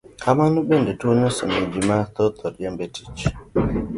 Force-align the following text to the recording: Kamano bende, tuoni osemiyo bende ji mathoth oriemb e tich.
Kamano 0.23 0.57
bende, 0.69 0.91
tuoni 0.99 1.23
osemiyo 1.29 1.59
bende 1.61 1.77
ji 1.81 1.87
mathoth 1.89 2.39
oriemb 2.47 2.79
e 2.85 2.87
tich. 2.95 3.19